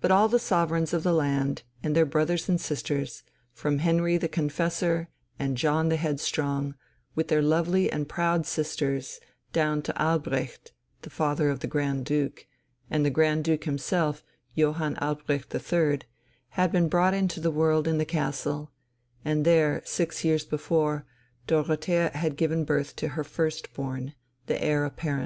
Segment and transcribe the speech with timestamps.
[0.00, 4.28] But all the sovereigns of the land and their brothers and sisters, from Henry the
[4.28, 5.08] Confessor
[5.40, 6.76] and John the Headstrong,
[7.16, 9.18] with their lovely and proud sisters,
[9.52, 10.70] down to Albrecht,
[11.02, 12.46] the father of the Grand Duke,
[12.88, 14.22] and the Grand Duke himself,
[14.54, 16.02] Johann Albrecht III,
[16.50, 18.70] had been brought into the world in the castle;
[19.24, 21.04] and there, six years before,
[21.48, 24.14] Dorothea had given birth to her firstborn,
[24.46, 25.18] the Heir Apparent.